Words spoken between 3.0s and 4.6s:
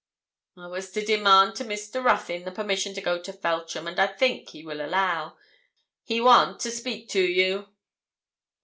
go to Feltram, and I think